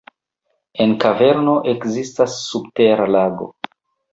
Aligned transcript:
En 0.85 0.95
kaverno 1.03 1.53
ekzistas 1.73 2.41
subtera 2.47 3.07
lago. 3.17 3.53